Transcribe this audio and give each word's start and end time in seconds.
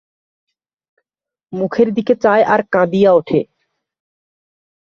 মুখের 1.53 1.87
দিকে 1.93 2.13
চায় 2.15 2.43
আর 2.43 2.61
কাঁদিয়া 2.71 3.11
ওঠে। 3.13 3.39